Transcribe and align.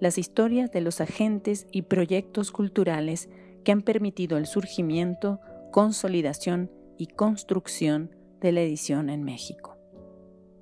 las 0.00 0.18
historias 0.18 0.72
de 0.72 0.80
los 0.80 1.00
agentes 1.00 1.66
y 1.70 1.82
proyectos 1.82 2.50
culturales 2.50 3.28
que 3.64 3.72
han 3.72 3.82
permitido 3.82 4.38
el 4.38 4.46
surgimiento, 4.46 5.40
consolidación 5.70 6.70
y 6.96 7.06
construcción 7.06 8.16
de 8.40 8.52
la 8.52 8.62
edición 8.62 9.10
en 9.10 9.22
México. 9.22 9.76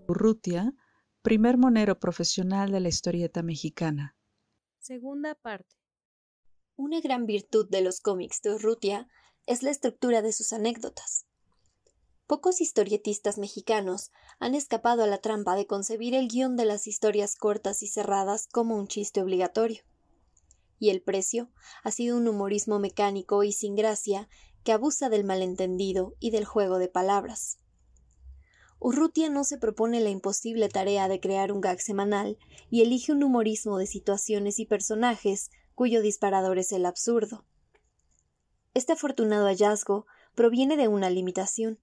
Urrutia, 0.08 0.74
primer 1.22 1.56
monero 1.56 2.00
profesional 2.00 2.72
de 2.72 2.80
la 2.80 2.88
historieta 2.88 3.42
mexicana. 3.42 4.16
Segunda 4.78 5.34
parte. 5.36 5.76
Una 6.76 7.00
gran 7.00 7.26
virtud 7.26 7.68
de 7.70 7.82
los 7.82 8.00
cómics 8.00 8.40
de 8.42 8.54
Urrutia 8.54 9.08
es 9.46 9.62
la 9.62 9.70
estructura 9.70 10.22
de 10.22 10.32
sus 10.32 10.52
anécdotas. 10.52 11.27
Pocos 12.28 12.60
historietistas 12.60 13.38
mexicanos 13.38 14.12
han 14.38 14.54
escapado 14.54 15.02
a 15.02 15.06
la 15.06 15.16
trampa 15.16 15.56
de 15.56 15.66
concebir 15.66 16.14
el 16.14 16.28
guion 16.28 16.56
de 16.56 16.66
las 16.66 16.86
historias 16.86 17.36
cortas 17.36 17.82
y 17.82 17.86
cerradas 17.86 18.48
como 18.48 18.76
un 18.76 18.86
chiste 18.86 19.22
obligatorio. 19.22 19.82
Y 20.78 20.90
el 20.90 21.00
precio 21.00 21.48
ha 21.82 21.90
sido 21.90 22.18
un 22.18 22.28
humorismo 22.28 22.80
mecánico 22.80 23.44
y 23.44 23.52
sin 23.52 23.76
gracia 23.76 24.28
que 24.62 24.72
abusa 24.72 25.08
del 25.08 25.24
malentendido 25.24 26.16
y 26.20 26.30
del 26.30 26.44
juego 26.44 26.78
de 26.78 26.88
palabras. 26.88 27.56
Urrutia 28.78 29.30
no 29.30 29.42
se 29.42 29.56
propone 29.56 29.98
la 30.00 30.10
imposible 30.10 30.68
tarea 30.68 31.08
de 31.08 31.20
crear 31.20 31.50
un 31.50 31.62
gag 31.62 31.80
semanal 31.80 32.36
y 32.68 32.82
elige 32.82 33.10
un 33.10 33.24
humorismo 33.24 33.78
de 33.78 33.86
situaciones 33.86 34.58
y 34.58 34.66
personajes 34.66 35.50
cuyo 35.74 36.02
disparador 36.02 36.58
es 36.58 36.72
el 36.72 36.84
absurdo. 36.84 37.46
Este 38.74 38.92
afortunado 38.92 39.46
hallazgo 39.46 40.04
proviene 40.34 40.76
de 40.76 40.88
una 40.88 41.08
limitación 41.08 41.78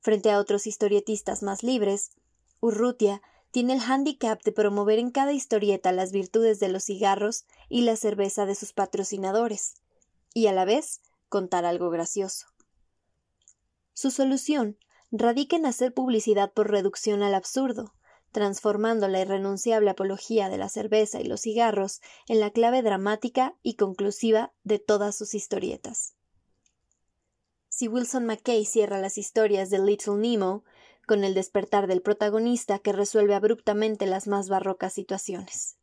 Frente 0.00 0.30
a 0.30 0.38
otros 0.38 0.66
historietistas 0.66 1.42
más 1.42 1.62
libres, 1.62 2.10
Urrutia 2.60 3.20
tiene 3.50 3.74
el 3.74 3.80
hándicap 3.80 4.42
de 4.42 4.52
promover 4.52 4.98
en 4.98 5.10
cada 5.10 5.32
historieta 5.32 5.90
las 5.92 6.12
virtudes 6.12 6.60
de 6.60 6.68
los 6.68 6.84
cigarros 6.84 7.46
y 7.68 7.82
la 7.82 7.96
cerveza 7.96 8.46
de 8.46 8.54
sus 8.54 8.72
patrocinadores, 8.72 9.74
y 10.34 10.46
a 10.46 10.52
la 10.52 10.64
vez 10.64 11.00
contar 11.28 11.64
algo 11.64 11.90
gracioso. 11.90 12.46
Su 13.92 14.10
solución 14.10 14.78
radica 15.10 15.56
en 15.56 15.66
hacer 15.66 15.92
publicidad 15.92 16.52
por 16.52 16.70
reducción 16.70 17.22
al 17.22 17.34
absurdo, 17.34 17.94
transformando 18.30 19.08
la 19.08 19.20
irrenunciable 19.20 19.90
apología 19.90 20.48
de 20.48 20.58
la 20.58 20.68
cerveza 20.68 21.20
y 21.20 21.24
los 21.24 21.40
cigarros 21.40 22.00
en 22.28 22.40
la 22.40 22.50
clave 22.50 22.82
dramática 22.82 23.56
y 23.62 23.74
conclusiva 23.74 24.52
de 24.62 24.78
todas 24.78 25.16
sus 25.16 25.34
historietas 25.34 26.17
si 27.78 27.86
Wilson 27.86 28.26
McKay 28.26 28.64
cierra 28.64 28.98
las 28.98 29.18
historias 29.18 29.70
de 29.70 29.78
Little 29.78 30.16
Nemo 30.16 30.64
con 31.06 31.22
el 31.22 31.32
despertar 31.32 31.86
del 31.86 32.02
protagonista 32.02 32.80
que 32.80 32.92
resuelve 32.92 33.36
abruptamente 33.36 34.04
las 34.06 34.26
más 34.26 34.48
barrocas 34.48 34.92
situaciones. 34.92 35.76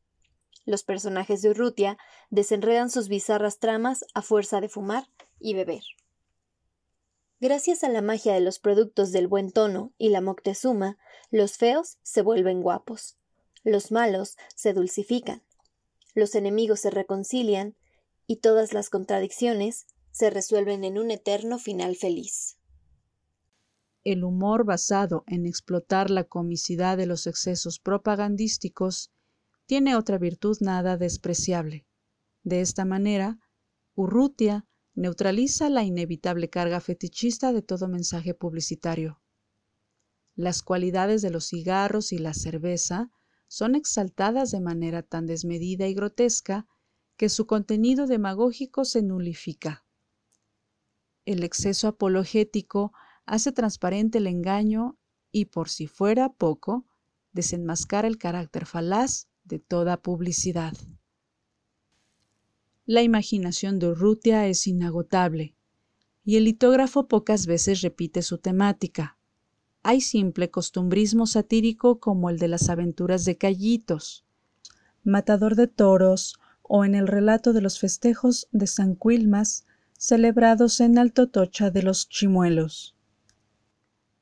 Los 0.65 0.83
personajes 0.83 1.41
de 1.41 1.51
Urrutia 1.51 1.97
desenredan 2.29 2.89
sus 2.89 3.07
bizarras 3.07 3.59
tramas 3.59 4.03
a 4.13 4.21
fuerza 4.21 4.59
de 4.59 4.67
fumar 4.67 5.07
y 5.39 5.53
beber. 5.53 5.83
Gracias 7.39 7.81
a 7.85 7.87
la 7.87 8.01
magia 8.01 8.33
de 8.33 8.41
los 8.41 8.59
productos 8.59 9.13
del 9.13 9.29
buen 9.29 9.53
tono 9.53 9.93
y 9.97 10.09
la 10.09 10.19
Moctezuma, 10.19 10.97
los 11.31 11.55
feos 11.55 11.97
se 12.03 12.21
vuelven 12.21 12.61
guapos, 12.61 13.17
los 13.63 13.93
malos 13.93 14.35
se 14.53 14.73
dulcifican, 14.73 15.43
los 16.13 16.35
enemigos 16.35 16.81
se 16.81 16.89
reconcilian 16.89 17.77
y 18.27 18.41
todas 18.41 18.73
las 18.73 18.89
contradicciones 18.89 19.87
se 20.15 20.29
resuelven 20.29 20.85
en 20.85 20.97
un 20.97 21.11
eterno 21.11 21.59
final 21.59 21.97
feliz. 21.97 22.57
El 24.05 24.23
humor 24.23 24.63
basado 24.63 25.25
en 25.27 25.45
explotar 25.45 26.09
la 26.09 26.23
comicidad 26.23 26.95
de 26.95 27.05
los 27.05 27.27
excesos 27.27 27.79
propagandísticos 27.79 29.11
tiene 29.65 29.97
otra 29.97 30.17
virtud 30.17 30.55
nada 30.61 30.95
despreciable. 30.95 31.85
De 32.43 32.61
esta 32.61 32.85
manera, 32.85 33.39
Urrutia 33.93 34.65
neutraliza 34.93 35.69
la 35.69 35.83
inevitable 35.83 36.49
carga 36.49 36.79
fetichista 36.79 37.51
de 37.51 37.61
todo 37.61 37.89
mensaje 37.89 38.33
publicitario. 38.33 39.21
Las 40.33 40.63
cualidades 40.63 41.23
de 41.23 41.29
los 41.29 41.49
cigarros 41.49 42.13
y 42.13 42.19
la 42.19 42.33
cerveza 42.33 43.11
son 43.49 43.75
exaltadas 43.75 44.51
de 44.51 44.61
manera 44.61 45.03
tan 45.03 45.25
desmedida 45.25 45.87
y 45.87 45.93
grotesca 45.93 46.69
que 47.17 47.27
su 47.27 47.47
contenido 47.47 48.07
demagógico 48.07 48.85
se 48.85 49.01
nulifica 49.01 49.84
el 51.25 51.43
exceso 51.43 51.87
apologético 51.87 52.93
hace 53.25 53.51
transparente 53.51 54.19
el 54.19 54.27
engaño 54.27 54.97
y, 55.31 55.45
por 55.45 55.69
si 55.69 55.87
fuera 55.87 56.29
poco, 56.29 56.85
desenmascara 57.33 58.07
el 58.07 58.17
carácter 58.17 58.65
falaz 58.65 59.27
de 59.43 59.59
toda 59.59 60.01
publicidad. 60.01 60.73
La 62.85 63.01
imaginación 63.01 63.79
de 63.79 63.87
Urrutia 63.87 64.47
es 64.47 64.67
inagotable, 64.67 65.55
y 66.23 66.37
el 66.37 66.45
litógrafo 66.45 67.07
pocas 67.07 67.45
veces 67.47 67.81
repite 67.81 68.21
su 68.21 68.37
temática. 68.37 69.17
Hay 69.83 70.01
simple 70.01 70.49
costumbrismo 70.49 71.27
satírico 71.27 71.99
como 71.99 72.29
el 72.29 72.39
de 72.39 72.47
las 72.47 72.69
aventuras 72.69 73.25
de 73.25 73.37
Callitos, 73.37 74.25
Matador 75.03 75.55
de 75.55 75.67
Toros, 75.67 76.39
o 76.61 76.83
en 76.85 76.95
el 76.95 77.07
relato 77.07 77.53
de 77.53 77.61
los 77.61 77.79
festejos 77.79 78.47
de 78.51 78.65
San 78.65 78.95
Quilmas, 78.95 79.65
celebrados 79.97 80.81
en 80.81 80.97
Alto 80.97 81.27
Tocha 81.27 81.71
de 81.71 81.81
los 81.81 82.09
Chimuelos. 82.09 82.95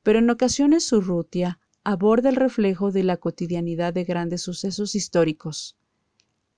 Pero 0.04 0.20
en 0.20 0.30
ocasiones 0.30 0.92
Urrutia 0.92 1.60
aborda 1.84 2.30
el 2.30 2.36
reflejo 2.36 2.92
de 2.92 3.04
la 3.04 3.18
cotidianidad 3.18 3.94
de 3.94 4.04
grandes 4.04 4.42
sucesos 4.42 4.96
históricos. 4.96 5.78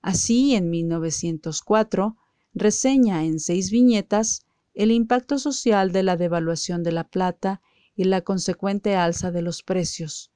Así, 0.01 0.53
en 0.55 0.69
1904, 0.69 2.17
reseña 2.53 3.23
en 3.25 3.39
seis 3.39 3.71
viñetas 3.71 4.45
el 4.73 4.91
impacto 4.91 5.39
social 5.39 5.91
de 5.91 6.03
la 6.03 6.17
devaluación 6.17 6.83
de 6.83 6.91
la 6.91 7.05
plata 7.05 7.61
y 7.95 8.03
la 8.03 8.21
consecuente 8.21 8.95
alza 8.95 9.31
de 9.31 9.41
los 9.41 9.63
precios. 9.63 10.31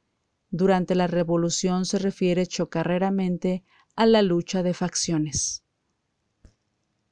Durante 0.50 0.96
la 0.96 1.08
revolución 1.08 1.86
se 1.86 2.00
refiere 2.00 2.48
chocarreramente 2.48 3.64
a 3.96 4.06
la 4.06 4.22
lucha 4.22 4.64
de 4.64 4.74
facciones. 4.74 5.64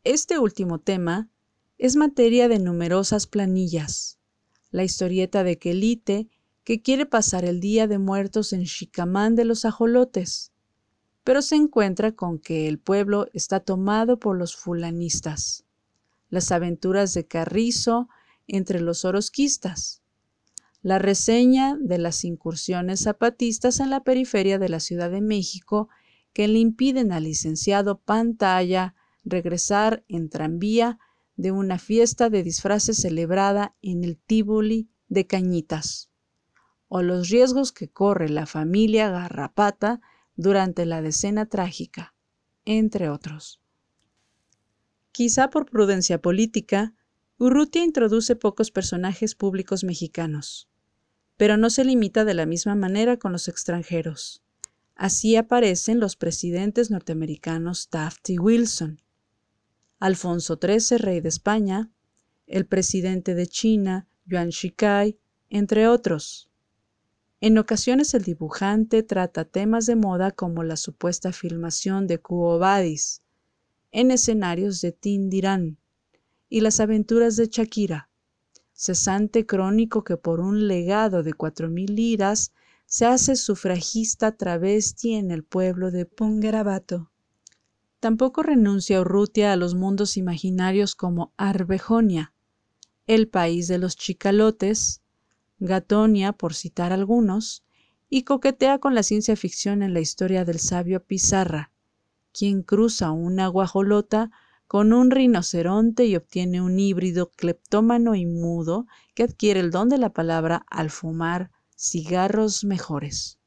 Este 0.03 0.39
último 0.39 0.79
tema 0.79 1.29
es 1.77 1.95
materia 1.95 2.47
de 2.47 2.59
numerosas 2.59 3.27
planillas. 3.27 4.17
La 4.71 4.83
historieta 4.83 5.43
de 5.43 5.59
Quelite, 5.59 6.27
que 6.63 6.81
quiere 6.81 7.05
pasar 7.05 7.45
el 7.45 7.59
Día 7.59 7.88
de 7.88 7.99
Muertos 7.99 8.51
en 8.51 8.65
Chicamán 8.65 9.35
de 9.35 9.45
los 9.45 9.63
Ajolotes, 9.63 10.51
pero 11.23 11.41
se 11.41 11.55
encuentra 11.55 12.13
con 12.13 12.39
que 12.39 12.67
el 12.67 12.79
pueblo 12.79 13.27
está 13.33 13.59
tomado 13.59 14.19
por 14.19 14.38
los 14.38 14.55
fulanistas. 14.55 15.65
Las 16.29 16.51
aventuras 16.51 17.13
de 17.13 17.25
Carrizo 17.25 18.09
entre 18.47 18.81
los 18.81 19.05
orosquistas. 19.05 20.01
La 20.81 20.99
reseña 20.99 21.77
de 21.79 21.97
las 21.97 22.23
incursiones 22.23 23.01
zapatistas 23.01 23.79
en 23.79 23.89
la 23.89 24.03
periferia 24.03 24.57
de 24.57 24.69
la 24.69 24.79
Ciudad 24.79 25.12
de 25.12 25.21
México 25.21 25.89
que 26.33 26.47
le 26.47 26.59
impiden 26.59 27.12
al 27.12 27.24
licenciado 27.24 28.00
Pantalla 28.00 28.95
regresar 29.24 30.03
en 30.07 30.29
tranvía 30.29 31.00
de 31.38 31.51
una 31.51 31.80
fiesta 31.80 32.30
de 32.30 32.44
disfraces 32.44 32.98
celebrada 32.98 33.75
en 33.81 34.04
el 34.04 34.18
Tívoli 34.18 34.89
de 35.07 35.28
Cañitas, 35.28 36.10
o 36.88 37.01
los 37.01 37.30
riesgos 37.30 37.72
que 37.72 37.89
corre 37.89 38.30
la 38.30 38.45
familia 38.45 39.10
Garrapata 39.10 40.01
durante 40.36 40.86
la 40.86 41.01
decena 41.01 41.45
trágica, 41.45 42.16
entre 42.66 43.10
otros. 43.10 43.62
Quizá 45.12 45.50
por 45.50 45.69
prudencia 45.69 46.22
política, 46.22 46.94
Urrutia 47.39 47.84
introduce 47.84 48.36
pocos 48.36 48.72
personajes 48.72 49.36
públicos 49.36 49.84
mexicanos, 49.84 50.69
pero 51.38 51.56
no 51.56 51.69
se 51.69 51.86
limita 51.86 52.25
de 52.25 52.34
la 52.34 52.48
misma 52.48 52.75
manera 52.75 53.18
con 53.18 53.31
los 53.31 53.48
extranjeros. 53.48 54.44
Así 54.95 55.36
aparecen 55.36 56.00
los 56.00 56.16
presidentes 56.16 56.89
norteamericanos 56.89 57.89
Taft 57.89 58.31
y 58.31 58.39
Wilson, 58.39 59.01
Alfonso 59.99 60.59
XIII, 60.61 60.99
rey 60.99 61.21
de 61.21 61.29
España, 61.29 61.89
el 62.45 62.67
presidente 62.67 63.33
de 63.33 63.47
China, 63.47 64.07
Yuan 64.27 64.49
Shikai, 64.49 65.17
entre 65.49 65.88
otros. 65.88 66.49
En 67.41 67.57
ocasiones 67.57 68.13
el 68.13 68.23
dibujante 68.23 69.01
trata 69.01 69.45
temas 69.45 69.88
de 69.88 69.95
moda 69.95 70.31
como 70.31 70.63
la 70.63 70.77
supuesta 70.77 71.33
filmación 71.33 72.05
de 72.05 72.19
Cuo 72.19 72.59
Vadis 72.59 73.23
en 73.91 74.11
escenarios 74.11 74.81
de 74.81 74.91
Tindirán 74.91 75.77
y 76.47 76.61
las 76.61 76.79
aventuras 76.79 77.35
de 77.35 77.47
Shakira, 77.47 78.09
cesante 78.73 79.47
crónico 79.47 80.03
que 80.03 80.17
por 80.17 80.41
un 80.41 80.67
legado 80.67 81.23
de 81.23 81.33
cuatro 81.33 81.69
mil 81.69 81.95
liras 81.95 82.53
se 82.85 83.05
hace 83.05 83.35
sufragista 83.35 84.38
travesti 84.38 85.15
en 85.15 85.31
el 85.31 85.43
pueblo 85.43 85.89
de 85.89 86.05
Pungarabato. 86.05 87.11
Tampoco 87.99 88.44
renuncia 88.44 89.01
Urrutia 89.01 89.53
a 89.53 89.55
los 89.55 89.73
mundos 89.73 90.17
imaginarios 90.17 90.95
como 90.95 91.33
Arbejonia, 91.35 92.33
el 93.07 93.27
país 93.27 93.67
de 93.67 93.79
los 93.79 93.95
chicalotes, 93.95 95.01
Gatonia, 95.59 96.33
por 96.33 96.53
citar 96.53 96.94
algunos, 96.94 97.63
y 98.09 98.23
coquetea 98.23 98.79
con 98.79 98.94
la 98.94 99.03
ciencia 99.03 99.35
ficción 99.35 99.81
en 99.81 99.94
la 99.94 99.99
historia 99.99 100.45
del 100.45 100.59
sabio 100.59 101.03
Pizarra, 101.03 101.71
quien 102.31 102.61
cruza 102.61 103.11
una 103.11 103.47
guajolota 103.47 104.29
con 104.67 104.93
un 104.93 105.11
rinoceronte 105.11 106.05
y 106.05 106.15
obtiene 106.15 106.61
un 106.61 106.79
híbrido 106.79 107.31
cleptómano 107.31 108.15
y 108.15 108.25
mudo 108.25 108.85
que 109.15 109.23
adquiere 109.23 109.59
el 109.59 109.71
don 109.71 109.89
de 109.89 109.97
la 109.97 110.11
palabra 110.11 110.65
al 110.69 110.91
fumar 110.91 111.51
cigarros 111.75 112.63
mejores. 112.63 113.39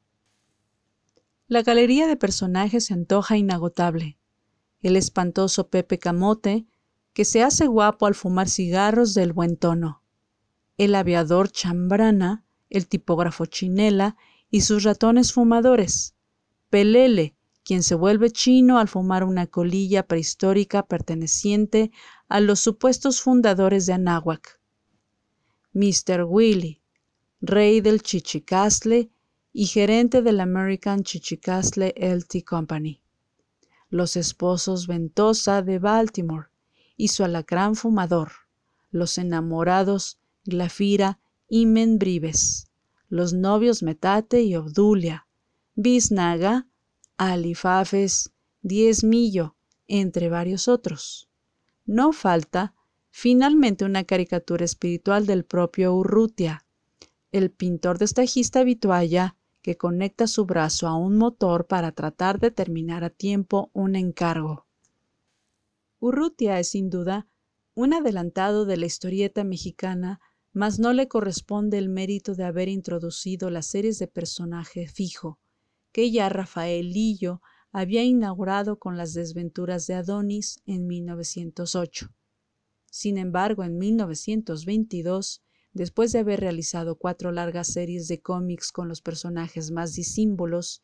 La 1.47 1.61
galería 1.61 2.07
de 2.07 2.17
personajes 2.17 2.85
se 2.85 2.93
antoja 2.93 3.37
inagotable. 3.37 4.17
El 4.81 4.95
espantoso 4.95 5.69
Pepe 5.69 5.99
Camote, 5.99 6.65
que 7.13 7.25
se 7.25 7.43
hace 7.43 7.67
guapo 7.67 8.05
al 8.05 8.15
fumar 8.15 8.49
cigarros 8.49 9.13
del 9.13 9.33
buen 9.33 9.57
tono 9.57 10.01
el 10.83 10.95
aviador 10.95 11.51
Chambrana, 11.51 12.43
el 12.71 12.87
tipógrafo 12.87 13.45
Chinela 13.45 14.17
y 14.49 14.61
sus 14.61 14.81
ratones 14.81 15.31
fumadores. 15.31 16.15
Pelele, 16.71 17.35
quien 17.63 17.83
se 17.83 17.93
vuelve 17.93 18.31
chino 18.31 18.79
al 18.79 18.87
fumar 18.87 19.23
una 19.23 19.45
colilla 19.45 20.07
prehistórica 20.07 20.87
perteneciente 20.87 21.91
a 22.27 22.39
los 22.39 22.61
supuestos 22.61 23.21
fundadores 23.21 23.85
de 23.85 23.93
Anáhuac. 23.93 24.59
Mr. 25.73 26.23
Willy, 26.27 26.81
rey 27.41 27.79
del 27.81 28.01
Chichicastle 28.01 29.11
y 29.53 29.65
gerente 29.67 30.23
del 30.23 30.39
American 30.39 31.03
Chichicastle 31.03 31.93
LT 31.95 32.43
Company. 32.43 33.00
Los 33.91 34.15
esposos 34.15 34.87
Ventosa 34.87 35.61
de 35.61 35.77
Baltimore 35.77 36.47
y 36.95 37.09
su 37.09 37.23
alacrán 37.25 37.75
fumador. 37.75 38.31
Los 38.89 39.17
enamorados 39.17 40.17
Glafira 40.45 41.19
y 41.49 41.65
Membrives, 41.65 42.71
los 43.09 43.33
novios 43.33 43.83
Metate 43.83 44.43
y 44.43 44.55
Obdulia, 44.55 45.27
Biznaga, 45.75 46.67
Alifafes, 47.17 48.31
Diezmillo, 48.61 49.55
entre 49.87 50.29
varios 50.29 50.69
otros. 50.69 51.27
No 51.85 52.13
falta, 52.13 52.73
finalmente, 53.09 53.83
una 53.83 54.05
caricatura 54.05 54.63
espiritual 54.63 55.25
del 55.25 55.43
propio 55.43 55.93
Urrutia, 55.93 56.65
el 57.33 57.51
pintor 57.51 57.97
destajista 57.97 58.63
Vitualla, 58.63 59.35
que 59.61 59.77
conecta 59.77 60.27
su 60.27 60.45
brazo 60.45 60.87
a 60.87 60.95
un 60.95 61.17
motor 61.17 61.67
para 61.67 61.91
tratar 61.91 62.39
de 62.39 62.51
terminar 62.51 63.03
a 63.03 63.09
tiempo 63.09 63.69
un 63.73 63.95
encargo. 63.95 64.65
Urrutia 65.99 66.59
es 66.59 66.69
sin 66.69 66.89
duda 66.89 67.27
un 67.73 67.93
adelantado 67.93 68.65
de 68.65 68.77
la 68.77 68.85
historieta 68.85 69.43
mexicana 69.43 70.19
mas 70.53 70.79
no 70.79 70.93
le 70.93 71.07
corresponde 71.07 71.77
el 71.77 71.89
mérito 71.89 72.35
de 72.35 72.43
haber 72.43 72.67
introducido 72.67 73.49
las 73.49 73.67
series 73.67 73.99
de 73.99 74.07
personaje 74.07 74.87
fijo, 74.87 75.39
que 75.91 76.11
ya 76.11 76.27
Rafael 76.29 76.91
Lillo 76.91 77.41
había 77.71 78.03
inaugurado 78.03 78.77
con 78.77 78.97
las 78.97 79.13
desventuras 79.13 79.87
de 79.87 79.93
Adonis 79.93 80.61
en 80.65 80.87
1908. 80.87 82.09
Sin 82.89 83.17
embargo, 83.17 83.63
en 83.63 83.77
1922, 83.77 85.41
después 85.73 86.11
de 86.11 86.19
haber 86.19 86.39
realizado 86.39 86.97
cuatro 86.97 87.31
largas 87.31 87.67
series 87.67 88.07
de 88.07 88.21
cómics 88.21 88.71
con 88.71 88.87
los 88.87 89.01
personajes 89.01 89.71
más 89.71 89.93
disímbolos, 89.93 90.83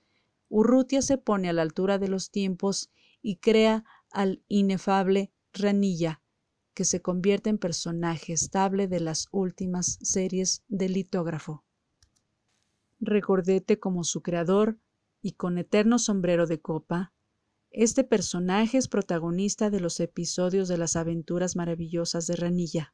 Urrutia 0.50 1.02
se 1.02 1.18
pone 1.18 1.50
a 1.50 1.54
la 1.54 1.62
altura 1.62 1.98
de 1.98 2.08
los 2.08 2.32
tiempos 2.32 2.90
y 3.22 3.38
crea 3.38 3.84
al 4.12 4.44
inefable 4.48 5.32
Ranilla, 5.54 6.22
que 6.74 6.86
se 6.86 7.02
convierte 7.02 7.50
en 7.50 7.58
personaje 7.58 8.34
estable 8.34 8.88
de 8.88 9.00
las 9.00 9.28
últimas 9.32 9.98
series 10.02 10.64
de 10.68 10.90
litógrafo. 10.90 11.66
Recordete 13.00 13.80
como 13.80 14.04
su 14.04 14.22
creador 14.22 14.80
y 15.22 15.34
con 15.34 15.58
eterno 15.58 16.00
sombrero 16.00 16.48
de 16.48 16.62
copa, 16.62 17.14
este 17.72 18.04
personaje 18.04 18.78
es 18.78 18.88
protagonista 18.88 19.70
de 19.70 19.80
los 19.80 20.00
episodios 20.00 20.68
de 20.68 20.78
las 20.78 20.96
aventuras 20.96 21.56
maravillosas 21.56 22.26
de 22.26 22.36
Ranilla. 22.36 22.94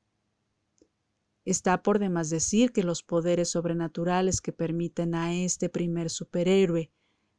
Está 1.46 1.84
por 1.84 2.00
demás 2.00 2.30
decir 2.30 2.72
que 2.72 2.84
los 2.84 3.04
poderes 3.04 3.50
sobrenaturales 3.50 4.40
que 4.40 4.54
permiten 4.54 5.14
a 5.14 5.34
este 5.36 5.68
primer 5.68 6.10
superhéroe 6.10 6.92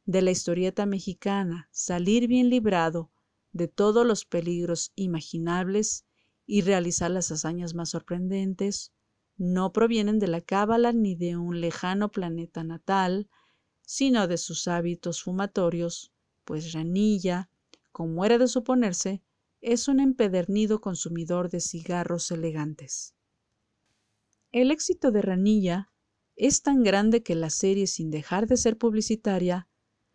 de 0.05 0.21
la 0.21 0.31
historieta 0.31 0.85
mexicana 0.85 1.67
salir 1.71 2.27
bien 2.27 2.49
librado 2.49 3.09
de 3.51 3.67
todos 3.67 4.05
los 4.05 4.25
peligros 4.25 4.91
imaginables 4.95 6.05
y 6.45 6.61
realizar 6.61 7.09
las 7.09 7.31
hazañas 7.31 7.73
más 7.73 7.89
sorprendentes, 7.89 8.91
no 9.37 9.73
provienen 9.73 10.19
de 10.19 10.27
la 10.27 10.41
cábala 10.41 10.91
ni 10.91 11.15
de 11.15 11.37
un 11.37 11.59
lejano 11.59 12.11
planeta 12.11 12.63
natal, 12.63 13.27
sino 13.81 14.27
de 14.27 14.37
sus 14.37 14.67
hábitos 14.67 15.23
fumatorios, 15.23 16.11
pues 16.43 16.73
Ranilla, 16.73 17.49
como 17.91 18.25
era 18.25 18.37
de 18.37 18.47
suponerse, 18.47 19.23
es 19.61 19.87
un 19.87 19.99
empedernido 19.99 20.79
consumidor 20.79 21.49
de 21.49 21.59
cigarros 21.59 22.29
elegantes. 22.29 23.15
El 24.55 24.71
éxito 24.71 25.11
de 25.11 25.21
Ranilla 25.21 25.91
es 26.37 26.61
tan 26.61 26.81
grande 26.81 27.23
que 27.23 27.35
la 27.35 27.49
serie, 27.49 27.87
sin 27.87 28.09
dejar 28.09 28.47
de 28.47 28.55
ser 28.55 28.77
publicitaria, 28.77 29.67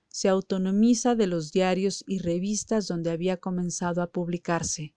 se 0.09 0.31
autonomiza 0.31 1.15
de 1.15 1.27
los 1.27 1.53
diarios 1.53 2.05
y 2.07 2.21
revistas 2.21 2.89
donde 2.89 3.11
había 3.11 3.37
comenzado 3.37 4.01
a 4.01 4.07
publicarse. 4.07 4.95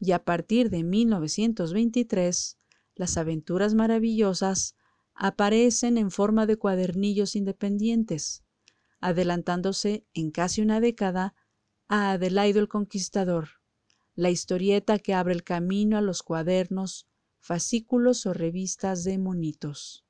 Y 0.00 0.12
a 0.12 0.22
partir 0.22 0.68
de 0.68 0.82
1923 0.82 2.58
las 2.94 3.16
aventuras 3.16 3.72
maravillosas 3.72 4.76
aparecen 5.14 5.96
en 5.96 6.10
forma 6.10 6.44
de 6.44 6.58
cuadernillos 6.58 7.36
independientes, 7.36 8.44
adelantándose 9.00 10.04
en 10.12 10.30
casi 10.30 10.60
una 10.60 10.78
década 10.78 11.34
a 11.88 12.12
Adelaido 12.12 12.60
el 12.60 12.68
Conquistador, 12.68 13.48
la 14.14 14.28
historieta 14.28 14.98
que 14.98 15.14
abre 15.14 15.32
el 15.32 15.42
camino 15.42 15.96
a 15.96 16.02
los 16.02 16.22
cuadernos, 16.22 17.08
fascículos 17.42 18.24
o 18.24 18.32
revistas 18.32 19.02
de 19.02 19.18
monitos. 19.18 20.06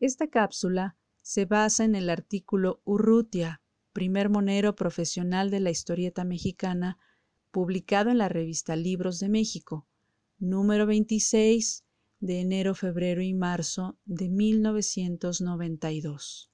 Esta 0.00 0.28
cápsula 0.28 0.96
se 1.22 1.44
basa 1.44 1.84
en 1.84 1.94
el 1.94 2.08
artículo 2.08 2.80
Urrutia, 2.84 3.60
primer 3.92 4.30
monero 4.30 4.74
profesional 4.74 5.50
de 5.50 5.60
la 5.60 5.70
historieta 5.70 6.24
mexicana, 6.24 6.98
publicado 7.50 8.10
en 8.10 8.16
la 8.18 8.30
revista 8.30 8.76
Libros 8.76 9.20
de 9.20 9.28
México, 9.28 9.86
número 10.38 10.86
26 10.86 11.84
de 12.18 12.40
enero, 12.40 12.74
febrero 12.74 13.20
y 13.20 13.34
marzo 13.34 13.98
de 14.06 14.30
1992. 14.30 16.53